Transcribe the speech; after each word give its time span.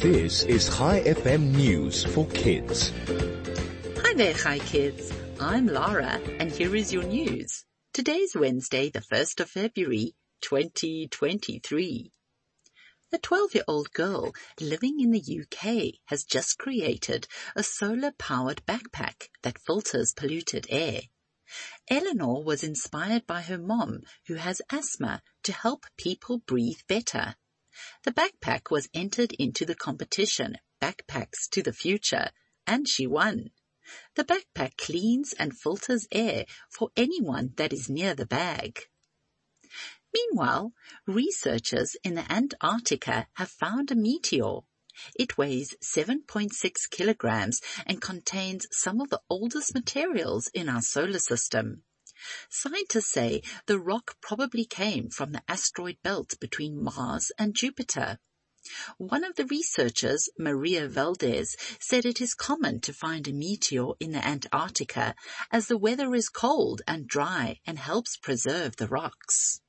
This 0.00 0.44
is 0.44 0.68
Chai 0.68 1.00
FM 1.00 1.56
News 1.56 2.04
for 2.04 2.24
Kids. 2.28 2.92
Hi 3.96 4.14
there, 4.14 4.32
Hi 4.44 4.60
Kids. 4.60 5.12
I'm 5.40 5.66
Lara 5.66 6.20
and 6.38 6.52
here 6.52 6.76
is 6.76 6.92
your 6.92 7.02
news. 7.02 7.64
Today's 7.92 8.36
Wednesday, 8.36 8.90
the 8.90 9.00
1st 9.00 9.40
of 9.40 9.50
February, 9.50 10.14
2023. 10.42 12.12
A 13.12 13.18
12-year-old 13.18 13.92
girl 13.92 14.32
living 14.60 15.00
in 15.00 15.10
the 15.10 15.42
UK 15.42 15.94
has 16.04 16.22
just 16.22 16.58
created 16.58 17.26
a 17.56 17.64
solar-powered 17.64 18.64
backpack 18.66 19.26
that 19.42 19.58
filters 19.58 20.14
polluted 20.16 20.68
air. 20.70 21.00
Eleanor 21.90 22.44
was 22.44 22.62
inspired 22.62 23.26
by 23.26 23.40
her 23.40 23.58
mom, 23.58 24.02
who 24.28 24.34
has 24.34 24.62
asthma, 24.70 25.22
to 25.42 25.52
help 25.52 25.86
people 25.96 26.38
breathe 26.46 26.78
better. 26.86 27.34
The 28.04 28.12
backpack 28.12 28.70
was 28.70 28.88
entered 28.92 29.32
into 29.34 29.64
the 29.64 29.74
competition 29.74 30.58
Backpacks 30.80 31.48
to 31.50 31.62
the 31.62 31.72
Future, 31.72 32.30
and 32.66 32.88
she 32.88 33.06
won. 33.06 33.50
The 34.14 34.24
backpack 34.24 34.76
cleans 34.76 35.32
and 35.32 35.58
filters 35.58 36.06
air 36.12 36.46
for 36.70 36.90
anyone 36.96 37.54
that 37.56 37.72
is 37.72 37.88
near 37.88 38.14
the 38.14 38.26
bag. 38.26 38.88
Meanwhile, 40.12 40.72
researchers 41.06 41.96
in 42.02 42.14
the 42.14 42.30
Antarctica 42.30 43.28
have 43.34 43.50
found 43.50 43.90
a 43.90 43.94
meteor. 43.94 44.60
It 45.14 45.38
weighs 45.38 45.74
7.6 45.82 46.90
kilograms 46.90 47.60
and 47.86 48.02
contains 48.02 48.66
some 48.72 49.00
of 49.00 49.10
the 49.10 49.20
oldest 49.30 49.74
materials 49.74 50.48
in 50.54 50.68
our 50.68 50.82
solar 50.82 51.20
system. 51.20 51.84
Scientists 52.48 53.12
say 53.12 53.42
the 53.66 53.78
rock 53.78 54.16
probably 54.20 54.64
came 54.64 55.08
from 55.08 55.32
the 55.32 55.42
asteroid 55.48 55.98
belt 56.02 56.34
between 56.40 56.82
Mars 56.82 57.30
and 57.38 57.54
Jupiter. 57.54 58.18
One 58.98 59.24
of 59.24 59.36
the 59.36 59.46
researchers, 59.46 60.28
Maria 60.38 60.88
Valdes, 60.88 61.56
said 61.80 62.04
it 62.04 62.20
is 62.20 62.34
common 62.34 62.80
to 62.80 62.92
find 62.92 63.26
a 63.26 63.32
meteor 63.32 63.92
in 64.00 64.12
the 64.12 64.26
Antarctica 64.26 65.14
as 65.50 65.68
the 65.68 65.78
weather 65.78 66.14
is 66.14 66.28
cold 66.28 66.82
and 66.86 67.06
dry 67.06 67.60
and 67.64 67.78
helps 67.78 68.16
preserve 68.16 68.76
the 68.76 68.88
rocks. 68.88 69.60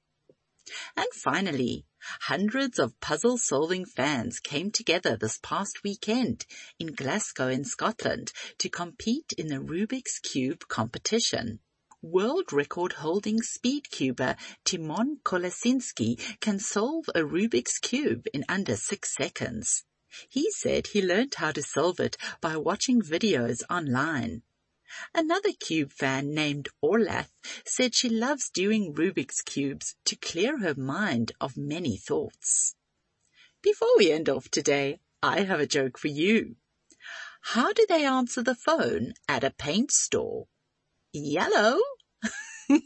And 0.95 1.08
finally, 1.14 1.86
hundreds 2.22 2.78
of 2.78 3.00
puzzle 3.00 3.38
solving 3.38 3.86
fans 3.86 4.40
came 4.40 4.72
together 4.72 5.16
this 5.16 5.40
past 5.42 5.84
weekend 5.84 6.45
in 6.78 6.94
Glasgow 6.94 7.48
in 7.48 7.64
Scotland 7.64 8.32
to 8.58 8.70
compete 8.70 9.34
in 9.38 9.48
the 9.48 9.62
Rubik's 9.62 10.20
Cube 10.20 10.68
competition. 10.68 11.60
World 12.02 12.53
record 12.53 12.94
holding 12.94 13.42
speed 13.42 13.92
cuber 13.92 14.38
Tymon 14.64 15.22
Kolasiński 15.23 16.39
can 16.39 16.58
solve 16.58 17.09
a 17.09 17.25
Rubik's 17.25 17.78
Cube 17.78 18.25
in 18.33 18.45
under 18.47 18.78
six 18.78 19.14
seconds. 19.14 19.83
He 20.30 20.50
said 20.50 20.88
he 20.88 21.02
learned 21.02 21.36
how 21.36 21.52
to 21.52 21.61
solve 21.61 22.00
it 22.00 22.16
by 22.39 22.55
watching 22.55 23.02
videos 23.02 23.64
online. 23.70 24.44
Another 25.14 25.52
cube 25.52 25.92
fan 25.92 26.33
named 26.33 26.70
Orlath 26.81 27.33
said 27.66 27.94
she 27.94 28.08
loves 28.08 28.50
doing 28.50 28.94
Rubik's 28.94 29.42
cubes 29.42 29.97
to 30.05 30.16
clear 30.16 30.59
her 30.59 30.75
mind 30.75 31.33
of 31.42 31.58
many 31.58 31.97
thoughts. 31.97 32.75
Before 33.61 33.97
we 33.97 34.09
end 34.09 34.30
off 34.30 34.50
today, 34.50 35.02
I 35.22 35.42
have 35.42 35.59
a 35.59 35.67
joke 35.67 35.97
for 35.97 36.08
you. 36.08 36.55
How 37.42 37.73
do 37.73 37.86
they 37.89 38.05
answer 38.05 38.42
the 38.42 38.55
phone 38.55 39.16
at 39.27 39.44
a 39.44 39.52
paint 39.52 39.92
store? 39.92 40.47
Yellow. 41.14 41.80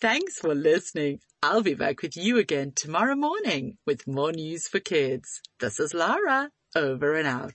Thanks 0.00 0.38
for 0.38 0.54
listening. 0.54 1.20
I'll 1.42 1.62
be 1.62 1.74
back 1.74 2.02
with 2.02 2.16
you 2.16 2.38
again 2.38 2.72
tomorrow 2.74 3.16
morning 3.16 3.78
with 3.86 4.06
more 4.06 4.32
news 4.32 4.68
for 4.68 4.78
kids. 4.78 5.40
This 5.58 5.80
is 5.80 5.92
Lara, 5.92 6.50
over 6.76 7.14
and 7.14 7.26
out. 7.26 7.52